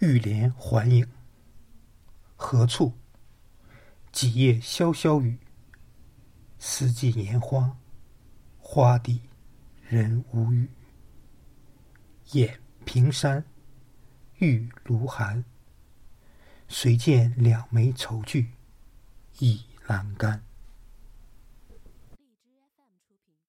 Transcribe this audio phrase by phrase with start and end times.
[0.00, 1.06] 玉帘环影
[2.34, 2.94] 何处？
[4.10, 5.38] 几夜潇潇雨，
[6.58, 7.76] 四季年花
[8.58, 9.20] 花底
[9.86, 10.70] 人无语。
[12.32, 13.44] 眼平山，
[14.38, 15.44] 玉炉寒，
[16.66, 18.52] 谁见两眉愁聚
[19.38, 20.42] 倚阑干。